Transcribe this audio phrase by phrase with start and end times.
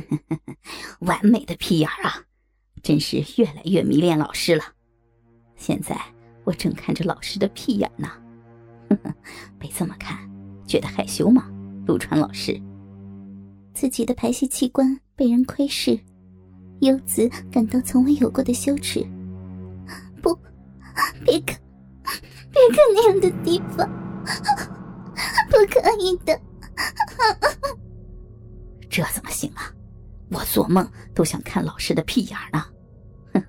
[1.00, 2.24] 完美的屁眼啊，
[2.82, 4.64] 真是越来越迷恋老师了。
[5.56, 5.98] 现在
[6.44, 8.10] 我正看着老师的屁眼呢，
[9.58, 10.18] 被这么看，
[10.66, 11.50] 觉得害羞吗？
[11.86, 12.60] 陆川老师，
[13.72, 15.98] 自己的排泄器官被人窥视，
[16.80, 19.06] 优子感到从未有过的羞耻。
[20.20, 20.36] 不，
[21.24, 21.58] 别看，
[22.50, 23.88] 别看那样的地方，
[25.48, 26.40] 不可以的。
[28.90, 29.72] 这怎么行啊！
[30.30, 32.64] 我做梦都想看老师的屁眼呢。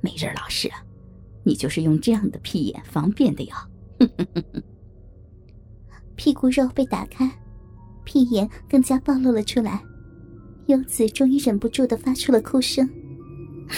[0.00, 0.70] 美人老师，
[1.42, 3.68] 你就是用这样的屁眼方便的呀。
[6.16, 7.30] 屁股肉被打开，
[8.04, 9.82] 屁眼更加暴露了出来。
[10.66, 12.86] 优子终于忍不住的发出了哭声
[13.68, 13.74] ：“不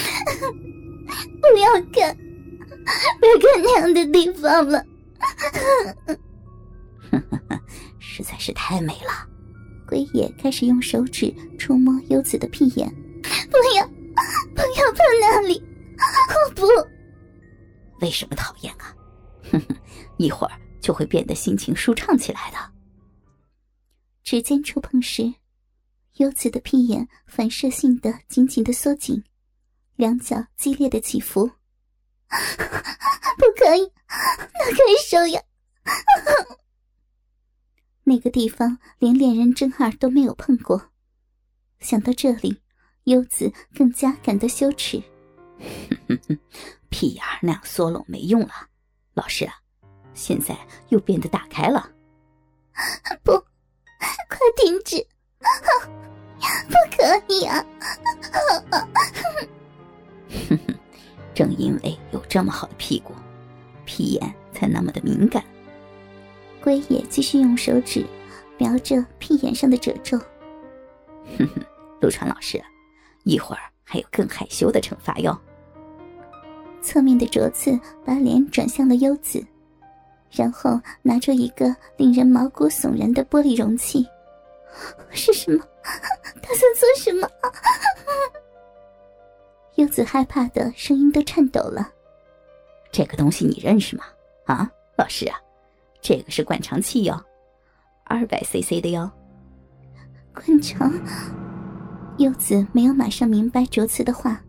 [1.58, 2.16] 要看，
[3.20, 4.84] 不要看那样的地方了。”
[7.98, 9.28] 实在是太美了。
[9.90, 12.88] 龟也开始用手指触摸优子的屁眼，
[13.50, 13.84] 不要，
[14.54, 15.60] 不要碰那里！
[15.98, 16.64] 我不。
[18.00, 18.94] 为什么讨厌啊？
[19.50, 19.76] 哼哼，
[20.16, 22.56] 一会儿就会变得心情舒畅起来的。
[24.22, 25.34] 指尖触碰时，
[26.18, 29.20] 优子的屁眼反射性的紧紧的缩紧，
[29.96, 31.50] 两脚激烈的起伏。
[32.30, 35.42] 不可以，哪可以手呀！
[38.10, 40.90] 那个地方连恋人真二都没有碰过，
[41.78, 42.60] 想到这里，
[43.04, 45.00] 优子更加感到羞耻。
[46.88, 48.52] 屁眼那样缩拢没用了，
[49.14, 49.54] 老师啊，
[50.12, 51.88] 现在又变得打开了。
[53.22, 53.30] 不，
[54.28, 55.06] 快停止！
[56.68, 57.64] 不可以啊！
[58.68, 60.74] 哼 哼
[61.32, 63.14] 正因为有这么好的屁股，
[63.84, 65.44] 屁眼才那么的敏感。
[66.62, 68.04] 龟也继续用手指
[68.58, 70.18] 描着屁眼上的褶皱。
[71.38, 71.62] 哼哼，
[72.00, 72.62] 陆川老师，
[73.24, 75.38] 一会儿还有更害羞的惩罚哟。
[76.82, 79.44] 侧面的卓次把脸转向了优子，
[80.30, 84.06] 然后拿出一个令人毛骨悚然的玻璃容器。
[85.10, 85.64] 是什么？
[86.42, 87.28] 他在做什么？
[89.76, 91.90] 优子害怕的声音都颤抖了。
[92.92, 94.04] 这个东西你认识吗？
[94.46, 95.38] 啊，老师啊。
[96.02, 97.20] 这个是灌肠器哟，
[98.04, 99.10] 二百 CC 的哟。
[100.32, 100.92] 灌肠，
[102.18, 104.42] 优子没有马上明白卓次的话。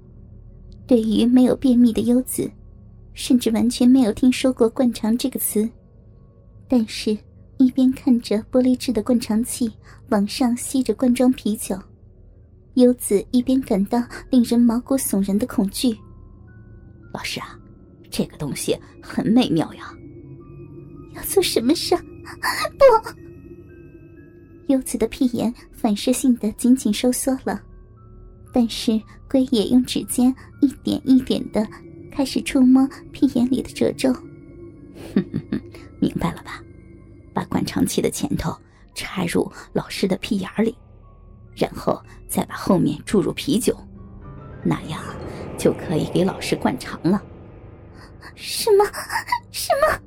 [0.88, 2.50] 对于没有便秘的优子，
[3.14, 5.70] 甚至完全没有听说过灌肠这个词。
[6.68, 7.18] 但是，
[7.58, 9.72] 一边看着玻璃制的灌肠器
[10.10, 11.78] 往上吸着灌装啤酒，
[12.74, 15.98] 优子一边感到令人毛骨悚然的恐惧。
[17.14, 17.58] 老师啊，
[18.10, 19.94] 这个东西很美妙呀。
[21.14, 21.96] 要做什么事？
[21.96, 23.16] 不！
[24.68, 27.62] 优子的屁眼反射性的紧紧收缩了，
[28.54, 31.68] 但是龟野用指尖一点一点的
[32.12, 34.14] 开始触摸屁眼里的褶皱。
[34.14, 35.62] 哼哼哼，
[36.00, 36.64] 明白了吧？
[37.34, 38.56] 把灌肠器的前头
[38.94, 40.76] 插入老师的屁眼里，
[41.56, 43.76] 然后再把后面注入啤酒，
[44.64, 45.02] 那样
[45.58, 47.22] 就可以给老师灌肠了。
[48.36, 48.86] 什么？
[49.52, 50.00] 什么？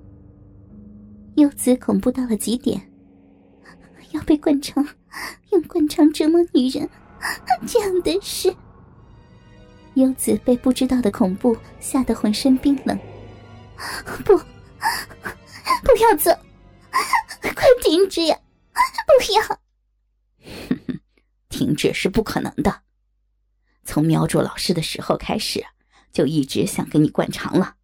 [1.37, 2.93] 优子恐怖到了极点，
[4.13, 4.87] 要被灌肠，
[5.51, 6.89] 用灌肠折磨女人，
[7.67, 8.55] 这样的事。
[9.95, 12.97] 优子被不知道的恐怖吓得浑身冰冷。
[14.25, 16.31] 不，不要走，
[17.43, 18.39] 快停止呀！
[19.07, 19.61] 不要！
[21.51, 22.83] 停止是不可能的。
[23.85, 25.65] 从瞄住老师的时候开始，
[26.13, 27.75] 就一直想给你灌肠了。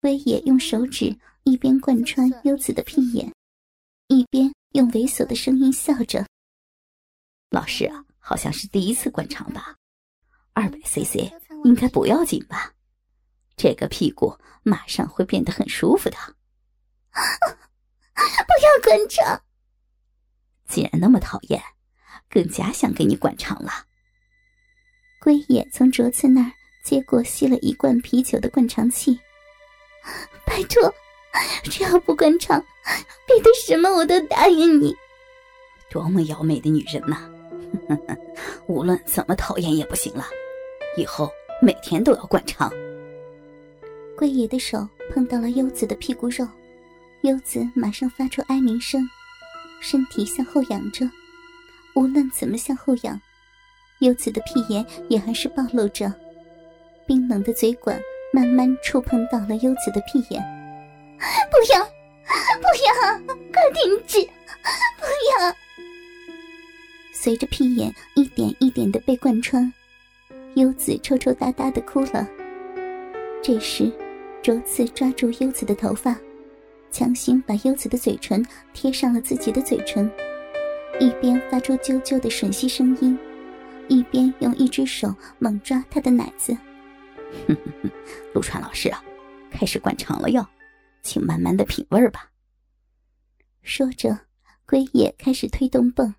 [0.00, 1.16] 威野用手指。
[1.48, 3.32] 一边贯穿优子的屁眼，
[4.08, 6.26] 一边用猥琐的声音笑着。
[7.48, 9.74] 老师啊，好像是第一次灌肠吧？
[10.52, 11.32] 二百 CC
[11.64, 12.74] 应该不要紧吧？
[13.56, 16.16] 这个屁股马上会变得很舒服的。
[18.12, 19.42] 不要灌肠！
[20.68, 21.62] 既然那么讨厌，
[22.28, 23.86] 更加想给你灌肠了。
[25.18, 26.52] 龟野从卓次那儿
[26.84, 29.18] 接过吸了一罐啤酒的灌肠器，
[30.44, 30.94] 拜托。
[31.64, 32.64] 只要不灌肠，
[33.26, 34.96] 别的什么我都答应你。
[35.90, 37.28] 多么妖媚的女人呐！
[38.66, 40.24] 无论怎么讨厌也不行了，
[40.96, 41.30] 以后
[41.62, 42.70] 每天都要灌肠。
[44.16, 46.46] 桂野的手碰到了优子的屁股肉，
[47.22, 49.08] 优子马上发出哀鸣声，
[49.80, 51.08] 身体向后仰着。
[51.94, 53.20] 无论怎么向后仰，
[54.00, 56.12] 优子的屁眼也还是暴露着，
[57.06, 58.00] 冰冷的嘴管
[58.32, 60.57] 慢慢触碰到了优子的屁眼。
[61.18, 63.34] 不要，不要！
[63.52, 64.22] 快停止！
[64.98, 65.04] 不
[65.40, 65.54] 要！
[67.12, 69.72] 随着屁眼一点一点的被贯穿，
[70.54, 72.26] 优子抽抽搭搭的哭了。
[73.42, 73.92] 这时，
[74.42, 76.16] 卓次抓住优子的头发，
[76.90, 80.10] 强行把优子的嘴唇贴上了自己的嘴唇，
[81.00, 83.18] 一边发出啾啾的吮吸声音，
[83.88, 86.56] 一边用一只手猛抓她的奶子。
[88.32, 89.02] 陆川老师啊，
[89.50, 90.46] 开始灌肠了哟，
[91.02, 92.30] 请慢慢的品味吧。
[93.62, 94.26] 说着，
[94.66, 96.14] 龟野开始推动泵。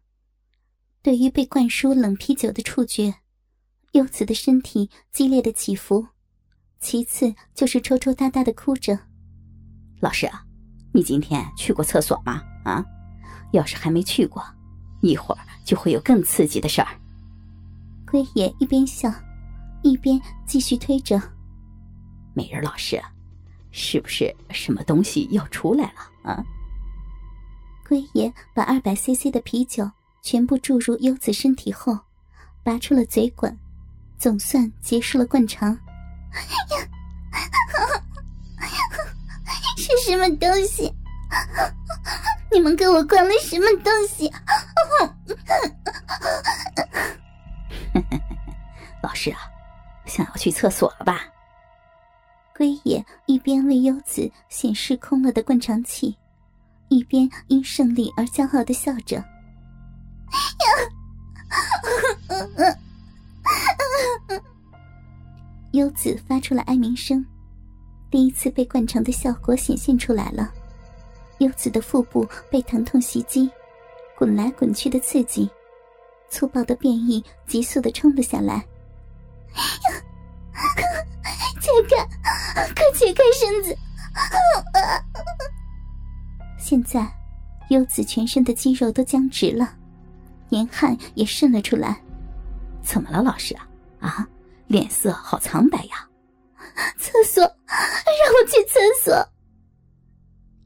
[1.01, 3.15] 对于被灌输冷啤酒的触觉，
[3.93, 6.07] 柚子的身体激烈的起伏。
[6.79, 8.97] 其次就是抽抽搭搭的哭着。
[9.99, 10.45] 老师啊，
[10.93, 12.41] 你今天去过厕所吗？
[12.63, 12.85] 啊，
[13.51, 14.43] 要是还没去过，
[15.01, 16.87] 一会儿就会有更刺激的事儿。
[18.09, 19.11] 龟野一边笑，
[19.83, 21.21] 一边继续推着。
[22.33, 23.01] 美人老师，
[23.71, 26.43] 是不是什么东西要出来了啊？
[27.87, 29.89] 龟爷把二百 CC 的啤酒
[30.21, 31.97] 全部注入优子身体后，
[32.63, 33.57] 拔出了嘴管，
[34.17, 35.75] 总算结束了灌肠。
[39.77, 40.93] 是什么东西？
[42.51, 44.31] 你们给我灌了什么东西？
[49.01, 49.39] 老师啊，
[50.05, 51.21] 想要去厕所了吧？
[52.59, 56.13] 龟野一边为优子显示空了的灌肠器。
[56.89, 59.23] 一边因胜利而骄傲的笑着，
[65.71, 67.25] 优子发出了哀鸣声，
[68.11, 70.51] 第一次被灌肠的效果显现出来了。
[71.37, 73.49] 优子的腹部被疼痛袭击，
[74.17, 75.49] 滚来滚去的刺激，
[76.29, 78.65] 粗暴的变异急速的冲了下来。
[81.69, 83.77] 解开，快解开身子！
[86.57, 87.07] 现在，
[87.69, 89.75] 优子全身的肌肉都僵直了，
[90.49, 92.01] 年汗也渗了出来。
[92.81, 93.67] 怎么了，老师啊？
[93.99, 94.27] 啊，
[94.67, 96.07] 脸色好苍白呀！
[96.97, 99.29] 厕所，让我去厕所！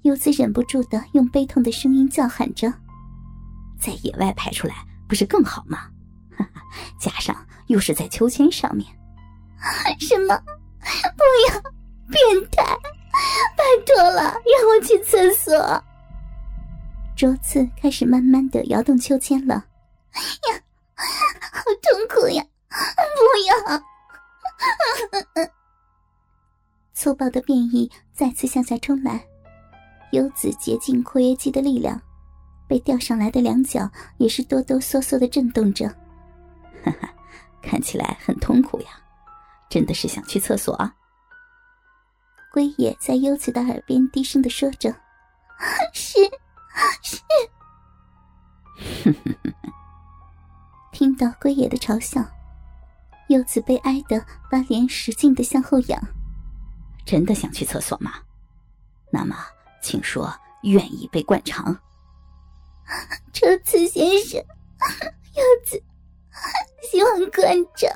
[0.03, 2.71] 优子忍不住的用悲痛的声音叫喊着。
[3.79, 4.75] 在野外排出来
[5.07, 5.89] 不是更好吗？
[6.37, 6.61] 哈哈，
[6.99, 7.35] 加上
[7.67, 8.87] 又是在秋千上面。
[9.99, 10.39] 什么？
[11.17, 11.61] 不要！
[12.09, 12.63] 变态！
[13.55, 15.83] 拜托了，让我去厕所。
[17.15, 20.61] 桌子开始慢慢的摇动秋千了，呀，
[20.95, 22.43] 好痛苦呀！
[22.69, 22.75] 不
[23.47, 23.81] 要！
[26.93, 29.23] 粗暴的变异再次向下冲来，
[30.11, 32.01] 优子竭尽括约肌的力量，
[32.67, 35.87] 被吊上来的两脚也是哆哆嗦嗦的震动着。
[36.83, 37.13] 哈哈，
[37.61, 38.87] 看起来很痛苦呀，
[39.73, 40.93] 真的是想去厕所啊？
[42.51, 44.95] 龟野在优子的耳边低声的说着
[45.91, 46.19] ：“是。”
[47.01, 47.19] 是，
[50.93, 52.23] 听到龟野的嘲笑，
[53.29, 55.99] 柚子悲哀的把脸使劲的向后仰。
[57.03, 58.13] 真的想去厕所吗？
[59.09, 59.35] 那么，
[59.81, 60.31] 请说
[60.61, 61.75] 愿意被灌肠。
[63.31, 64.39] 周次先生，
[65.33, 65.83] 柚子
[66.83, 67.89] 希望灌肠。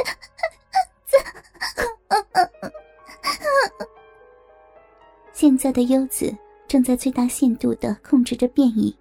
[5.32, 6.36] 现在的优子。
[6.68, 8.96] 正在最大限度的控制着变异，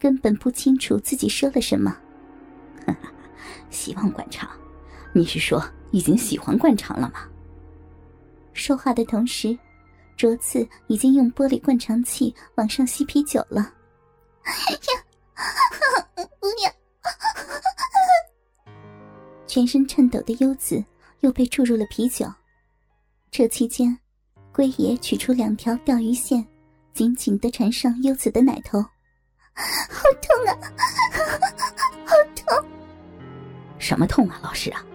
[0.00, 1.96] 根本不清楚自己说了什么。
[3.70, 4.50] 希望灌肠？
[5.12, 7.28] 你是说已经喜欢灌肠了吗？
[8.52, 9.56] 说话的同时，
[10.16, 13.72] 卓次已经用玻璃灌肠器往上吸啤酒了。
[14.42, 14.50] 呀，
[16.40, 16.72] 不要！
[19.58, 20.84] 全身颤抖的优子
[21.18, 22.24] 又被注入了啤酒。
[23.28, 23.98] 这期间，
[24.52, 26.46] 龟爷取出两条钓鱼线。
[26.94, 30.54] 紧紧的缠上优子的奶头，好痛啊！
[32.04, 32.68] 好痛！
[33.80, 34.86] 什么痛啊，老师啊？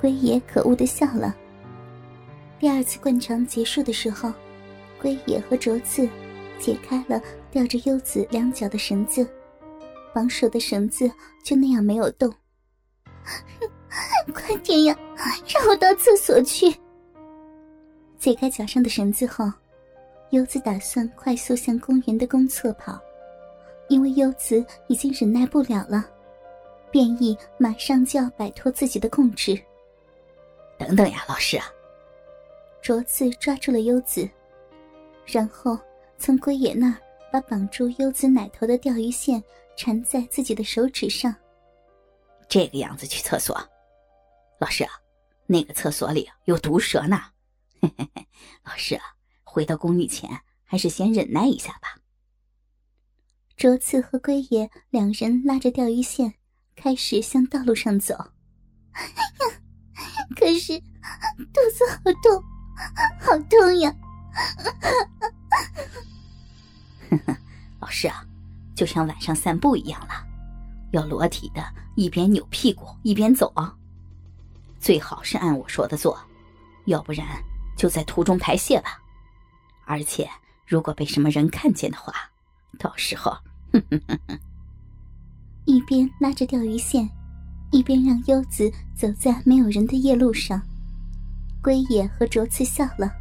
[0.00, 1.34] 龟爷可恶的笑了。
[2.60, 4.32] 第二次灌肠结束的时候，
[5.00, 6.08] 龟爷和卓次
[6.60, 9.28] 解开了吊着优子两脚的绳子，
[10.14, 11.10] 绑手的绳子
[11.42, 12.32] 就那样没有动。
[14.34, 14.96] 快点呀，
[15.46, 16.74] 让我到厕所去！
[18.18, 19.44] 解开脚上的绳子后。
[20.32, 23.00] 优子打算快速向公园的公厕跑，
[23.88, 26.04] 因为优子已经忍耐不了了，
[26.90, 29.58] 变异马上就要摆脱自己的控制。
[30.76, 31.64] 等等呀，老师啊！
[32.82, 34.28] 卓次抓住了优子，
[35.24, 35.78] 然后
[36.18, 36.96] 从龟野那儿
[37.32, 39.42] 把绑住优子奶头的钓鱼线
[39.78, 41.34] 缠在自己的手指上。
[42.48, 43.56] 这个样子去厕所，
[44.58, 44.90] 老师啊，
[45.46, 47.20] 那个厕所里有毒蛇呢。
[47.80, 48.26] 嘿嘿嘿，
[48.64, 49.04] 老师啊。
[49.50, 51.96] 回到公寓前，还是先忍耐一下吧。
[53.56, 56.34] 卓次和龟爷两人拉着钓鱼线，
[56.76, 58.14] 开始向道路上走。
[60.36, 62.44] 可是肚子好痛，
[63.18, 63.92] 好痛呀！
[67.80, 68.22] 老师啊，
[68.76, 70.27] 就像晚上散步一样了，
[70.92, 71.62] 要裸体的，
[71.96, 73.74] 一边扭屁股一边走啊。
[74.78, 76.18] 最好是按我说的做，
[76.86, 77.26] 要不然
[77.76, 78.98] 就在途中排泄吧。
[79.84, 80.28] 而且
[80.66, 82.12] 如果被什么人看见的话，
[82.78, 83.32] 到时候，
[83.72, 84.38] 哼哼哼哼。
[85.64, 87.08] 一边拉着钓鱼线，
[87.72, 90.62] 一边让优子走在没有人的夜路上。
[91.62, 93.12] 龟野和卓次笑了。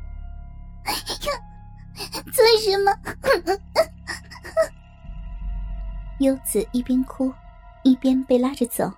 [0.85, 0.99] 哎呀，
[2.31, 2.91] 做什么？
[6.19, 7.33] 优子一边哭，
[7.87, 8.91] 一边被拉着走。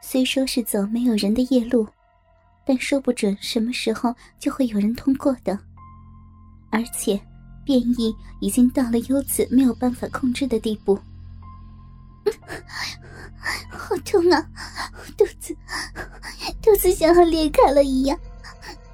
[0.00, 1.86] 虽说是走没有人的夜路，
[2.64, 5.58] 但说不准什么时候就会有人通过的。
[6.70, 7.20] 而且，
[7.64, 10.96] 变异已经到了优子没有办法控制的地步。
[13.70, 14.46] 好痛啊！
[15.16, 15.56] 肚子，
[16.62, 18.18] 肚子像要裂开了一样。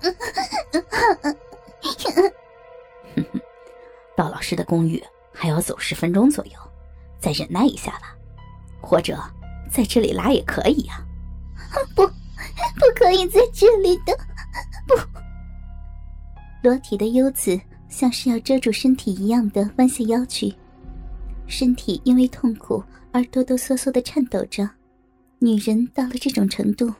[4.17, 6.53] 到老师的公寓还要走十分钟左右，
[7.19, 8.14] 再忍耐一下吧，
[8.85, 9.19] 或者
[9.71, 11.03] 在这里拉也可以呀。
[11.95, 14.17] 不，不可以在这里的，
[14.87, 14.95] 不。
[16.63, 20.55] 裸体的优子像是要遮住身体一样的弯下腰去，
[21.47, 24.69] 身体因为痛苦而哆哆嗦嗦的颤抖着。
[25.41, 26.93] 女人到了这种程度，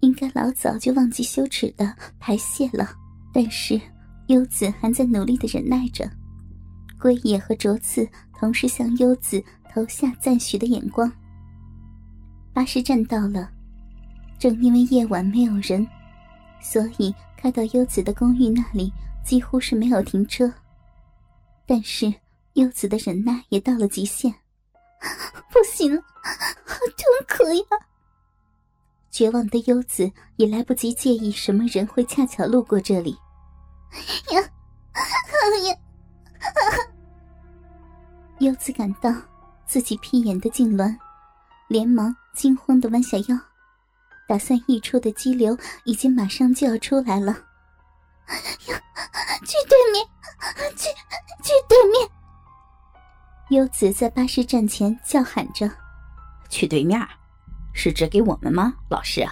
[0.00, 2.88] 应该老早就忘记羞耻的排泄了，
[3.34, 3.78] 但是
[4.28, 6.08] 优子还在努力的忍耐着。
[6.98, 8.08] 龟野和卓次
[8.38, 9.42] 同时向优子
[9.76, 11.12] 投下赞许的眼光。
[12.54, 13.50] 巴士站到了，
[14.38, 15.86] 正因为夜晚没有人，
[16.62, 18.90] 所以开到优子的公寓那里
[19.22, 20.50] 几乎是没有停车。
[21.66, 22.10] 但是
[22.54, 24.32] 优子的忍耐也到了极限，
[25.52, 25.94] 不行，
[26.64, 27.86] 好痛苦呀！
[29.10, 33.14] 绝望的优子也来不及介意什么人会恰巧路过这里。
[34.32, 35.76] 呀，呀！
[38.38, 39.12] 优子感到
[39.66, 40.96] 自己屁眼的痉挛，
[41.68, 43.38] 连忙惊慌的弯下腰，
[44.28, 47.32] 打算溢出的激流已经马上就要出来了。
[47.32, 48.82] 呀，
[49.44, 50.06] 去对面，
[50.76, 50.88] 去
[51.42, 52.10] 去对面！
[53.50, 55.70] 优子在巴士站前叫喊着
[56.48, 57.00] ：“去对面，
[57.72, 59.24] 是指给我们吗，老师？”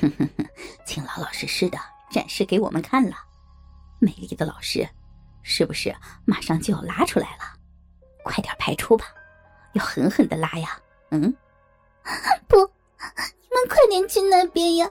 [0.00, 0.46] 哼哼哼，
[0.84, 1.78] 请老老实实的
[2.10, 3.16] 展示给我们看了，
[3.98, 4.88] 美丽的老师。
[5.46, 7.44] 是不是马上就要拉出来了？
[8.24, 9.04] 快点排出吧，
[9.74, 10.78] 要狠狠的拉呀！
[11.10, 11.22] 嗯，
[12.48, 14.88] 不，你们快点去那边呀！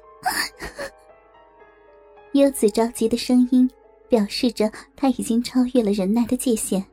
[2.33, 3.69] 优子着急的声音
[4.07, 6.83] 表示着他已经超越了忍耐的界限，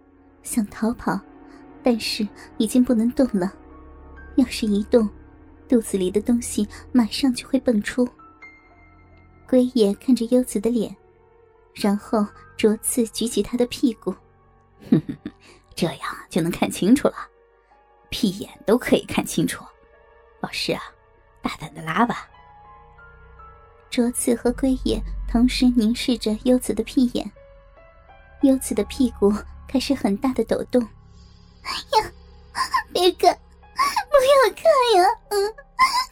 [0.42, 1.20] 想逃跑，
[1.82, 3.52] 但是已经不能动了。
[4.36, 5.08] 要是一动，
[5.68, 8.08] 肚子里的东西马上就会蹦出。
[9.48, 10.94] 龟爷看着优子的脸。
[11.72, 14.10] 然后着次举起他的屁股，
[14.90, 15.30] 哼哼哼，
[15.74, 17.14] 这样就能看清楚了，
[18.10, 19.64] 屁眼都可以看清楚。
[20.40, 20.82] 老师啊，
[21.40, 22.28] 大胆的拉吧。
[23.88, 27.30] 卓次和龟野同时凝视着优子的屁眼，
[28.42, 29.32] 优子的屁股
[29.66, 30.82] 开始很大的抖动。
[31.62, 32.12] 哎呀，
[32.92, 33.36] 别看，
[33.74, 34.64] 不要看
[34.96, 35.54] 呀，嗯，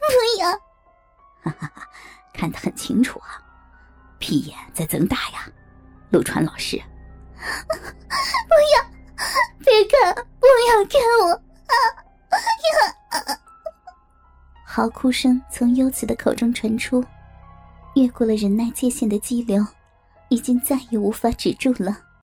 [0.00, 0.50] 不要。
[1.42, 1.88] 哈哈哈，
[2.32, 3.42] 看得很清楚啊。
[4.18, 5.48] 屁眼在增大呀，
[6.10, 6.76] 陆川老师！
[7.38, 8.84] 不要，
[9.64, 11.47] 别看，不要看我！
[11.68, 13.38] 啊呀！
[14.64, 17.04] 嚎哭声从优子的口中传出，
[17.94, 19.66] 越过了忍耐界限的激流，
[20.28, 21.96] 已经再也无法止住了。